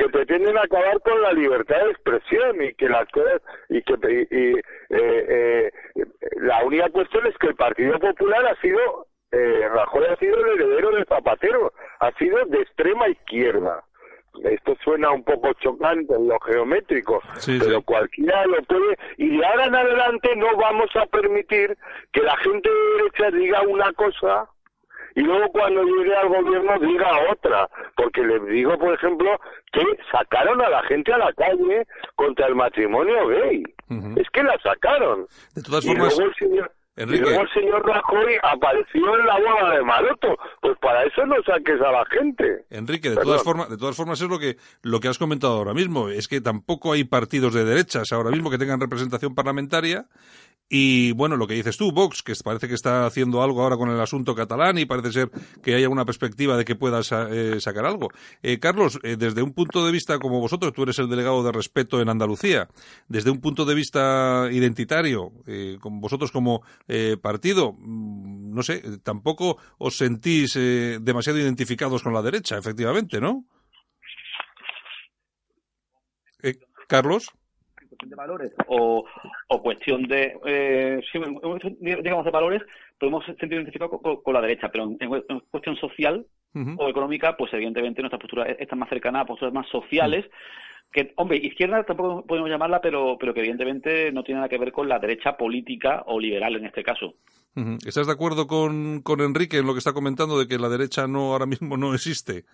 [0.00, 3.94] que pretenden acabar con la libertad de expresión y que las cosas y que
[4.30, 5.72] y, eh, eh,
[6.36, 10.60] la única cuestión es que el Partido Popular ha sido eh, Rajoy ha sido el
[10.60, 13.84] heredero de Zapatero, ha sido de extrema izquierda.
[14.42, 18.96] Esto suena un poco chocante en lo geométrico, pero cualquiera lo puede.
[19.18, 21.76] Y de ahora en adelante no vamos a permitir
[22.12, 24.48] que la gente de derecha diga una cosa
[25.14, 29.38] y luego cuando llegue al gobierno diga otra, porque les digo, por ejemplo,
[29.72, 33.62] que sacaron a la gente a la calle contra el matrimonio gay.
[34.16, 35.26] Es que la sacaron.
[35.54, 36.16] De todas formas,
[36.96, 40.36] y luego el señor Rajoy apareció en la boda de Maroto.
[40.60, 42.64] Pues para eso no saques a la gente.
[42.68, 45.72] Enrique, de todas formas, de todas formas es lo que lo que has comentado ahora
[45.72, 46.08] mismo.
[46.08, 50.06] Es que tampoco hay partidos de derechas ahora mismo que tengan representación parlamentaria
[50.72, 53.90] y bueno, lo que dices tú, Vox, que parece que está haciendo algo ahora con
[53.90, 55.30] el asunto catalán y parece ser
[55.64, 58.10] que haya una perspectiva de que pueda eh, sacar algo.
[58.40, 61.50] Eh, Carlos, eh, desde un punto de vista como vosotros, tú eres el delegado de
[61.50, 62.68] respeto en Andalucía,
[63.08, 65.32] desde un punto de vista identitario,
[65.80, 66.62] con vosotros como
[67.20, 73.44] partido, mm, no sé, tampoco os sentís demasiado identificados con la derecha, efectivamente, ¿no?
[76.86, 77.32] Carlos
[78.04, 79.04] de valores o,
[79.48, 81.00] o cuestión de, eh,
[81.80, 82.62] digamos, de valores,
[82.98, 88.18] podemos sentir identificados con, la derecha, pero en, cuestión social o económica, pues evidentemente nuestra
[88.18, 90.26] postura está más cercana a posturas más sociales.
[90.92, 94.72] que, hombre, izquierda tampoco podemos llamarla, pero, pero que evidentemente no tiene nada que ver
[94.72, 97.14] con la derecha política o liberal en este caso.
[97.84, 101.06] ¿Estás de acuerdo con, con Enrique en lo que está comentando de que la derecha
[101.06, 102.44] no ahora mismo no existe?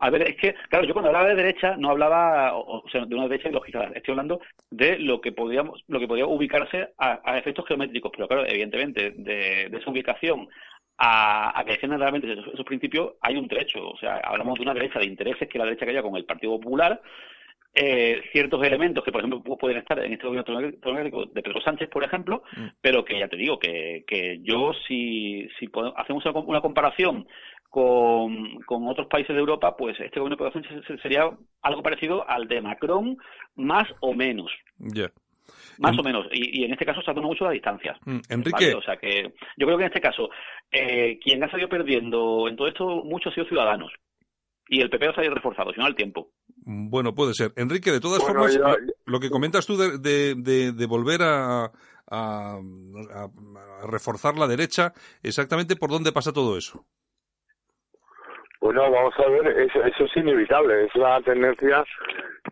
[0.00, 3.14] A ver, es que, claro, yo cuando hablaba de derecha no hablaba, o, sea, de
[3.14, 7.66] una derecha ideológica, estoy hablando de lo que podíamos, lo que podía ubicarse a, efectos
[7.66, 10.48] geométricos, pero claro, evidentemente, de, de esa ubicación
[10.98, 13.88] a, a, que defiendan realmente esos, principios hay un trecho.
[13.88, 16.24] O sea, hablamos de una derecha de intereses, que la derecha que haya con el
[16.24, 17.00] Partido Popular,
[17.74, 20.70] eh, ciertos elementos que, por ejemplo, pueden estar en este gobierno
[21.26, 22.66] de Pedro Sánchez, por ejemplo, mm.
[22.80, 27.26] pero que ya te digo que, que yo, si, si hacemos una comparación
[27.68, 31.30] con, con otros países de Europa, pues este gobierno de Sánchez sería
[31.62, 33.16] algo parecido al de Macron,
[33.56, 34.50] más o menos.
[35.78, 36.26] Más o menos.
[36.32, 37.96] Y, en este caso se mucho las distancias.
[38.04, 38.74] Mm, Enrique.
[38.74, 40.28] O sea que yo creo que en este caso,
[40.70, 43.92] eh, quien ha salido perdiendo en todo esto mucho ha sido Ciudadanos.
[44.70, 46.30] Y el PP ha salido reforzado, si no al tiempo.
[46.56, 47.52] Bueno, puede ser.
[47.56, 48.58] Enrique, de todas formas,
[49.06, 49.98] lo, que comentas tú de,
[50.34, 51.72] de, de, volver a,
[52.10, 52.58] a,
[53.88, 56.84] reforzar la derecha, exactamente por dónde pasa todo eso.
[58.60, 61.84] Bueno, vamos a ver, eso, eso es inevitable, es una tendencia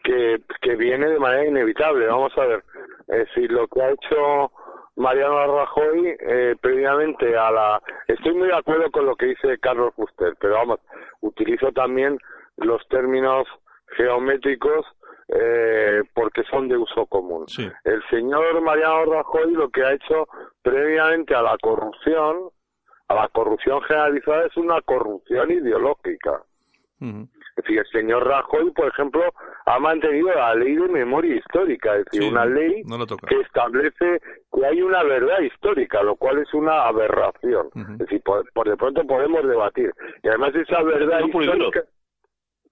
[0.04, 2.06] que, que viene de manera inevitable.
[2.06, 2.62] Vamos a ver,
[3.08, 4.52] es decir, lo que ha hecho
[4.96, 7.82] Mariano Rajoy eh, previamente a la...
[8.08, 10.80] Estoy muy de acuerdo con lo que dice Carlos Fuster, pero vamos,
[11.20, 12.18] utilizo también
[12.56, 13.46] los términos
[13.96, 14.86] geométricos
[15.28, 17.46] eh, porque son de uso común.
[17.84, 20.28] El señor Mariano Rajoy lo que ha hecho
[20.62, 22.50] previamente a la corrupción,
[23.14, 26.42] la corrupción generalizada, es una corrupción ideológica.
[27.00, 29.22] Es decir, el señor Rajoy, por ejemplo,
[29.66, 32.82] ha mantenido la ley de memoria histórica, es decir, una ley
[33.28, 34.20] que establece
[34.52, 37.68] que hay una verdad histórica, lo cual es una aberración.
[37.74, 39.92] Es decir, por, de pronto podemos debatir.
[40.22, 41.84] Y además esa verdad histórica...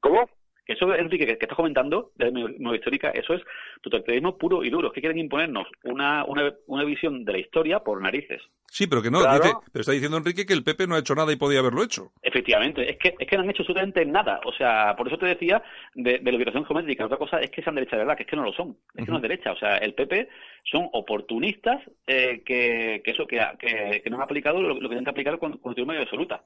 [0.00, 0.28] ¿Cómo?
[0.66, 3.42] Eso, Enrique, que, que estás comentando de memoria histórica, eso es
[3.82, 4.88] totalitarismo puro y duro.
[4.88, 8.40] Es que quieren imponernos una, una, una visión de la historia por narices.
[8.66, 9.20] Sí, pero que no.
[9.20, 11.82] Dice, pero está diciendo Enrique que el PP no ha hecho nada y podía haberlo
[11.84, 12.10] hecho.
[12.22, 12.90] Efectivamente.
[12.90, 14.40] Es que, es que no han hecho absolutamente nada.
[14.46, 15.62] O sea, por eso te decía
[15.94, 17.04] de, de la ubicación geométrica.
[17.04, 18.76] Otra cosa es que sean derecha de verdad, que es que no lo son.
[18.96, 19.52] Es que no es derecha.
[19.52, 20.28] O sea, el PP
[20.64, 25.10] son oportunistas eh, que, que, eso, que, que, no han aplicado lo, que tienen que
[25.10, 26.42] aplicar con, con mayoría absoluta.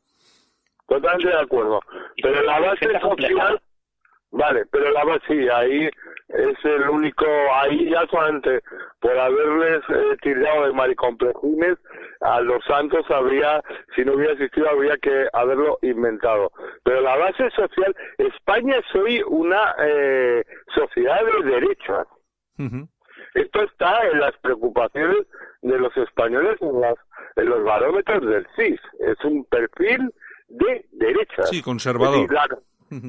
[0.87, 1.81] Totalmente de acuerdo.
[2.21, 3.61] Pero la base social
[4.31, 5.89] Vale, pero la base sí, ahí
[6.29, 8.61] es el único, ahí ya solamente
[9.01, 11.79] por haberles eh, tirado de maricomplejines
[12.21, 13.63] a los santos habría,
[13.97, 16.53] si no hubiera existido, habría que haberlo inventado.
[16.85, 22.07] Pero la base social, España es hoy una eh, sociedad de derechas.
[23.35, 25.27] Esto está en las preocupaciones
[25.63, 26.95] de los españoles en, las,
[27.37, 28.81] en los barómetros del CIS.
[29.01, 30.13] Es un perfil
[30.49, 31.45] de derecha.
[31.45, 32.29] Sí, conservador.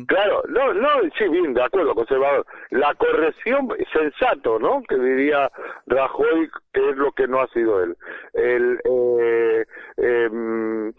[0.07, 2.45] Claro, no, no, sí, bien, de acuerdo, conservador.
[2.69, 4.83] La corrección, sensato, ¿no?
[4.83, 5.49] Que diría
[5.87, 7.95] Rajoy, que es lo que no ha sido él.
[8.33, 9.65] El, eh,
[9.97, 10.93] em,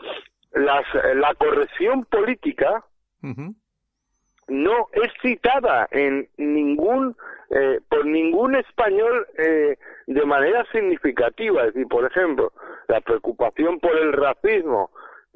[0.53, 2.85] las, la corrección política
[4.49, 7.17] no es citada en ningún,
[7.51, 11.67] eh, por ningún español eh, de manera significativa.
[11.67, 12.53] Es decir, por ejemplo,
[12.89, 14.91] la preocupación por el racismo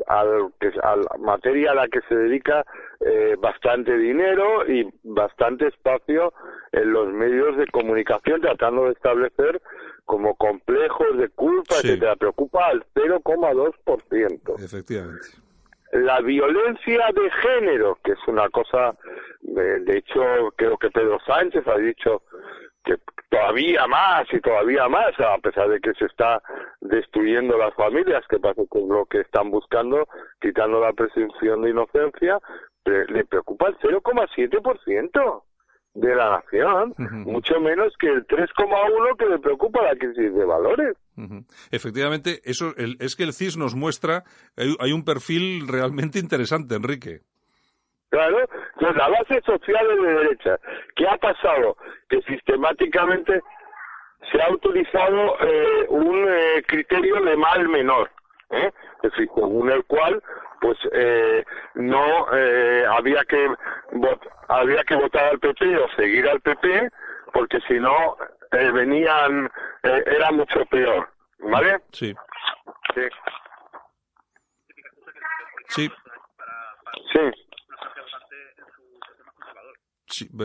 [0.07, 0.53] al,
[0.83, 2.65] a la materia a la que se dedica
[3.01, 6.33] eh, bastante dinero y bastante espacio
[6.73, 9.61] en los medios de comunicación tratando de establecer
[10.05, 12.17] como complejos de culpa, que etcétera.
[12.17, 14.65] Preocupa al 0,2%.
[14.65, 15.29] Efectivamente.
[15.93, 18.97] La violencia de género, que es una cosa,
[19.57, 22.23] eh, de hecho, creo que Pedro Sánchez ha dicho
[22.85, 22.97] que
[23.31, 26.43] todavía más y todavía más, a pesar de que se está
[26.81, 30.07] destruyendo las familias, que pasa con lo que están buscando,
[30.41, 32.39] quitando la presunción de inocencia,
[32.85, 35.43] le preocupa el 0,7%
[35.95, 36.95] de la nación,
[37.25, 40.97] mucho menos que el 3,1 que le preocupa la crisis de valores.
[41.71, 44.25] Efectivamente, eso es que el CIS nos muestra,
[44.57, 47.21] hay un perfil realmente interesante, Enrique.
[48.15, 50.59] Claro, entonces la base social es de derecha.
[50.95, 51.77] ¿Qué ha pasado?
[52.09, 53.41] Que sistemáticamente
[54.31, 58.09] se ha utilizado eh, un eh, criterio de mal menor,
[58.51, 58.71] ¿eh?
[59.03, 60.23] es decir, según el cual
[60.61, 63.49] pues eh, no eh, había que
[64.47, 66.91] había que votar al PP o seguir al PP
[67.33, 68.17] porque si no
[68.53, 69.51] eh, venían
[69.83, 71.09] era mucho peor,
[71.41, 71.81] ¿vale?
[71.91, 72.15] Sí.
[72.95, 73.09] Sí.
[75.69, 75.91] Sí.
[77.13, 77.44] Sí.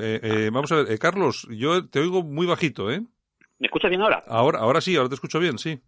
[0.02, 3.02] Eh, eh, vamos a ver, eh, Carlos, yo te oigo muy bajito, ¿eh?
[3.60, 4.24] ¿Me escuchas bien ahora?
[4.28, 5.80] Ahora, ahora sí, ahora te escucho bien, sí.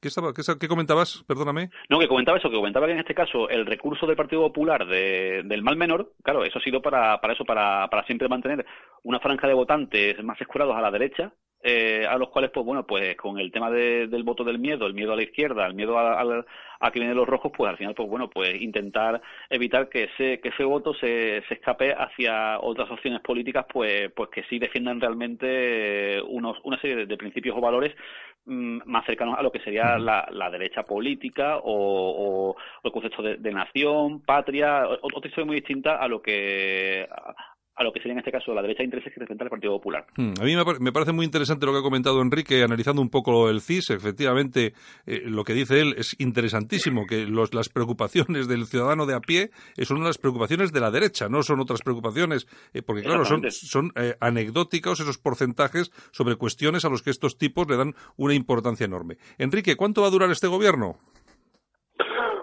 [0.00, 1.24] ¿Qué, estaba, qué, comentabas?
[1.26, 1.70] Perdóname.
[1.88, 4.86] No, que comentaba eso, que comentaba que en este caso el recurso del Partido Popular
[4.86, 8.64] del mal menor, claro, eso ha sido para, para eso, para, para siempre mantener
[9.02, 11.32] una franja de votantes más escurados a la derecha,
[11.62, 14.94] eh, a los cuales, pues bueno, pues con el tema del voto del miedo, el
[14.94, 17.94] miedo a la izquierda, el miedo a, a, que vienen los rojos, pues al final,
[17.94, 22.90] pues bueno, pues intentar evitar que ese, que ese voto se, se escape hacia otras
[22.90, 27.96] opciones políticas, pues, pues que sí defiendan realmente unos, una serie de, principios o valores
[28.44, 33.22] mm, más cercanos a lo que sería la, la derecha política o, o, el concepto
[33.22, 38.14] de, de nación, patria, otra historia muy distinta a lo que a lo que sería
[38.14, 40.06] en este caso la derecha de intereses que representa el Partido Popular.
[40.16, 43.50] Hmm, a mí me, parece muy interesante lo que ha comentado Enrique, analizando un poco
[43.50, 43.90] el CIS.
[43.90, 44.72] Efectivamente,
[45.06, 49.50] eh, lo que dice él es interesantísimo, que las preocupaciones del ciudadano de a pie
[49.76, 53.42] eh, son las preocupaciones de la derecha, no son otras preocupaciones, eh, porque claro, son,
[53.50, 58.84] son anecdóticos esos porcentajes sobre cuestiones a los que estos tipos le dan una importancia
[58.84, 59.16] enorme.
[59.38, 60.98] Enrique, ¿cuánto va a durar este gobierno?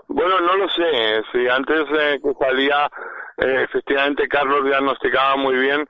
[0.07, 1.23] Bueno, no lo sé.
[1.31, 1.85] Si antes
[2.21, 2.89] que salía
[3.37, 5.87] eh, efectivamente Carlos diagnosticaba muy bien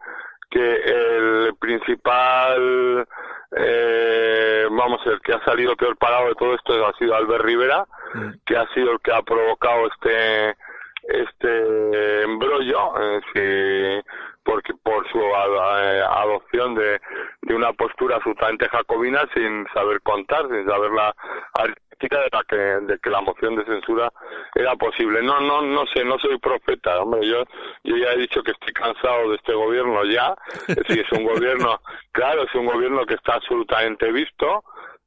[0.50, 3.08] que el principal,
[3.56, 7.86] eh, vamos, el que ha salido peor parado de todo esto ha sido Albert Rivera,
[8.14, 8.30] mm.
[8.46, 10.56] que ha sido el que ha provocado este
[11.04, 12.94] este embrollo,
[13.36, 14.02] eh,
[14.44, 17.00] porque por su eh, adopción de,
[17.42, 21.16] de una postura absolutamente jacobina sin saber contar, sin saber la
[21.54, 24.12] aritmética de la que, de que la moción de censura
[24.56, 25.22] era posible.
[25.22, 27.44] No, no, no sé, no soy profeta, hombre, yo,
[27.84, 30.36] yo ya he dicho que estoy cansado de este gobierno ya,
[30.68, 31.80] decir, es un gobierno,
[32.12, 34.64] claro, es un gobierno que está absolutamente visto,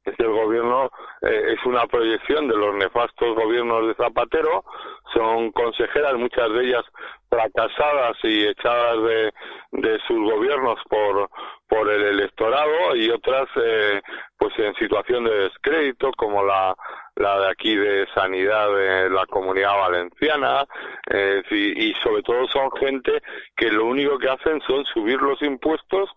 [0.07, 0.89] es el gobierno
[1.21, 4.63] eh, es una proyección de los nefastos gobiernos de Zapatero,
[5.13, 6.85] son consejeras, muchas de ellas
[7.29, 9.33] fracasadas y echadas de,
[9.71, 11.29] de sus gobiernos por,
[11.67, 14.01] por el electorado y otras eh,
[14.37, 16.75] pues en situación de descrédito como la,
[17.15, 20.65] la de aquí de sanidad de la comunidad valenciana
[21.09, 23.21] eh, y, sobre todo son gente
[23.55, 26.09] que lo único que hacen son subir los impuestos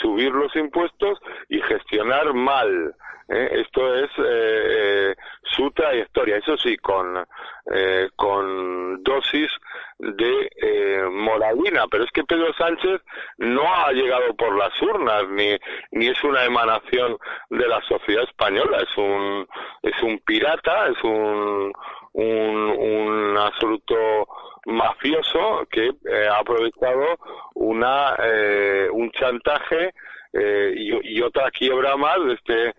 [0.00, 2.94] subir los impuestos y gestionar mal
[3.28, 3.48] ¿eh?
[3.52, 4.24] esto es eh,
[5.10, 7.26] eh, su trayectoria, eso sí, con,
[8.14, 9.50] con dosis
[9.98, 13.00] de moralina, pero es que Pedro Sánchez
[13.38, 15.56] no ha llegado por las urnas, ni,
[15.92, 17.16] ni es una emanación
[17.50, 19.48] de la sociedad española, es un,
[19.82, 21.72] es un pirata, es un,
[22.12, 24.28] un, un absoluto
[24.66, 25.92] mafioso que
[26.28, 27.18] ha aprovechado
[27.54, 28.16] una,
[28.92, 29.94] un chantaje
[30.32, 32.74] y, y, otra quiebra más de este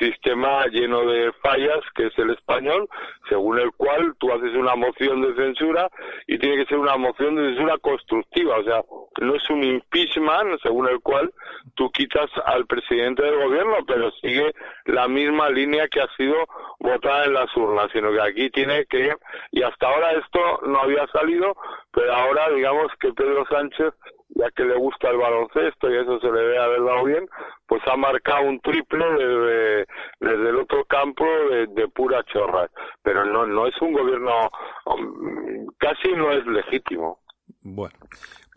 [0.00, 2.88] sistema lleno de fallas que es el español,
[3.28, 5.88] según el cual tú haces una moción de censura
[6.26, 8.82] y tiene que ser una moción de censura constructiva, o sea,
[9.20, 11.32] no es un impeachment según el cual
[11.74, 14.54] tú quitas al presidente del gobierno, pero sigue
[14.86, 16.36] la misma línea que ha sido
[16.78, 19.14] votada en las urnas, sino que aquí tiene que,
[19.52, 21.54] y hasta ahora esto no había salido,
[21.92, 23.92] pero ahora digamos que Pedro Sánchez
[24.34, 27.28] ya que le gusta el baloncesto y eso se le ve haber dado bien,
[27.66, 29.86] pues ha marcado un triple desde,
[30.20, 32.68] desde el otro campo de, de, pura chorra.
[33.02, 34.50] Pero no, no es un gobierno,
[34.86, 37.18] um, casi no es legítimo.
[37.62, 37.96] Bueno,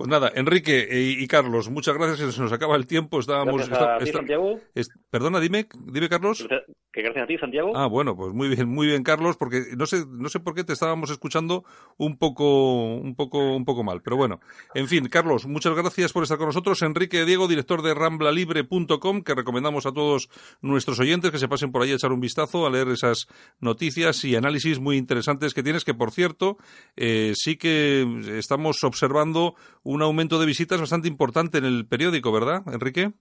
[0.04, 2.36] pues nada, Enrique y, Carlos, muchas gracias.
[2.36, 3.22] Se nos acaba el tiempo.
[3.22, 3.68] Estábamos.
[4.12, 4.60] Santiago.
[5.10, 6.46] perdona, dime, dime, Carlos.
[6.92, 7.72] Que gracias a ti, Santiago.
[7.74, 10.64] Ah, bueno, pues muy bien, muy bien, Carlos, porque no sé, no sé por qué
[10.64, 11.64] te estábamos escuchando
[11.98, 14.42] un poco, un poco, un poco mal, pero bueno.
[14.76, 16.82] En fin, Carlos, muchas gracias por estar con nosotros.
[16.82, 20.30] Enrique Diego, director de RamblaLibre.com, que recomendamos a todos
[20.62, 23.28] nuestros oyentes que se pasen por ahí a echar un vistazo, a leer esas
[23.60, 26.58] noticias y análisis muy interesantes que tienes, que por cierto,
[26.98, 28.06] eh, sí que
[28.38, 33.12] estamos observando un aumento de visitas bastante importante en el periódico, ¿verdad, Enrique?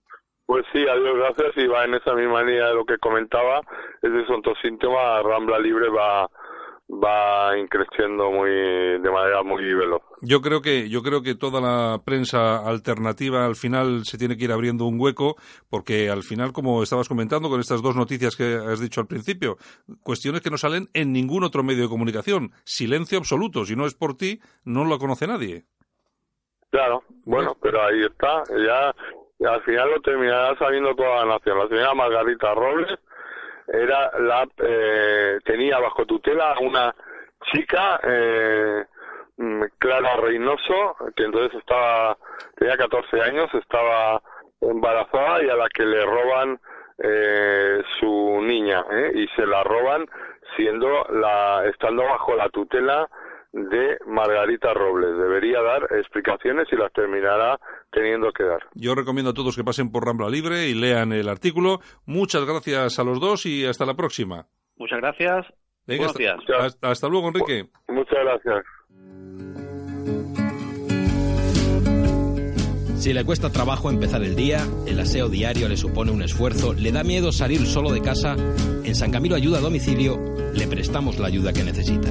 [0.46, 3.60] Pues sí, adiós, gracias, y va en esa misma línea de lo que comentaba,
[4.02, 6.28] ese son todos síntomas, Rambla Libre va
[6.92, 10.02] va increciendo muy de manera muy veloz.
[10.20, 14.44] Yo creo que yo creo que toda la prensa alternativa al final se tiene que
[14.44, 15.36] ir abriendo un hueco
[15.70, 19.56] porque al final como estabas comentando con estas dos noticias que has dicho al principio,
[20.02, 23.94] cuestiones que no salen en ningún otro medio de comunicación, silencio absoluto, si no es
[23.94, 25.64] por ti no lo conoce nadie.
[26.72, 28.94] Claro, bueno, pero ahí está, ya,
[29.46, 31.58] al final lo terminará sabiendo toda la nación.
[31.58, 32.98] La señora Margarita Robles
[33.68, 36.94] era la, eh, tenía bajo tutela una
[37.52, 38.86] chica, eh,
[39.36, 42.16] mm, Clara Reynoso, que entonces estaba,
[42.56, 44.22] tenía 14 años, estaba
[44.62, 46.58] embarazada y a la que le roban
[47.02, 49.12] eh, su niña, ¿eh?
[49.14, 50.06] y se la roban
[50.56, 53.10] siendo la, estando bajo la tutela
[53.52, 55.16] de Margarita Robles.
[55.16, 57.58] Debería dar explicaciones y las terminará
[57.90, 58.60] teniendo que dar.
[58.74, 61.80] Yo recomiendo a todos que pasen por Rambla Libre y lean el artículo.
[62.06, 64.46] Muchas gracias a los dos y hasta la próxima.
[64.76, 65.46] Muchas gracias.
[66.58, 67.68] hasta, hasta, luego, Enrique.
[67.88, 68.64] Muchas gracias.
[73.02, 76.92] Si le cuesta trabajo empezar el día, el aseo diario le supone un esfuerzo, le
[76.92, 78.36] da miedo salir solo de casa,
[78.84, 80.20] en San Camilo Ayuda a Domicilio
[80.54, 82.10] le prestamos la ayuda que necesita.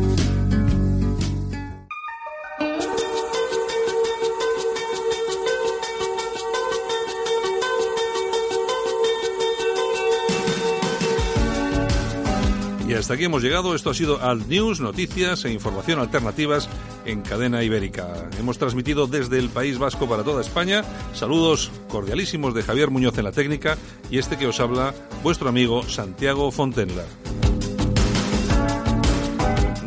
[13.01, 13.73] Hasta aquí hemos llegado.
[13.75, 16.69] Esto ha sido Alt News, noticias e información alternativas
[17.03, 18.29] en cadena ibérica.
[18.39, 20.83] Hemos transmitido desde el País Vasco para toda España.
[21.13, 23.75] Saludos cordialísimos de Javier Muñoz en la técnica
[24.11, 24.93] y este que os habla,
[25.23, 27.03] vuestro amigo Santiago Fontenla.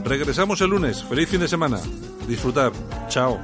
[0.05, 1.05] Regresamos el lunes.
[1.05, 1.79] Feliz fin de semana.
[2.27, 2.73] Disfrutar.
[3.09, 3.41] Chao.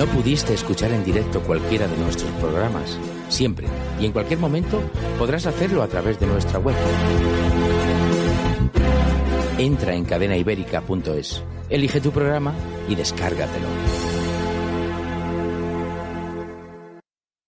[0.00, 2.96] No pudiste escuchar en directo cualquiera de nuestros programas,
[3.28, 3.66] siempre
[4.00, 4.80] y en cualquier momento
[5.18, 6.74] podrás hacerlo a través de nuestra web.
[9.58, 12.54] Entra en cadenaibérica.es, elige tu programa
[12.88, 14.09] y descárgatelo.